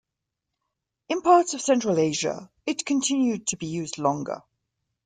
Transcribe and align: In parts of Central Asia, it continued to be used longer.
In 1.09 1.21
parts 1.21 1.53
of 1.53 1.61
Central 1.61 1.99
Asia, 1.99 2.49
it 2.65 2.87
continued 2.87 3.45
to 3.45 3.55
be 3.57 3.67
used 3.67 3.99
longer. 3.99 4.41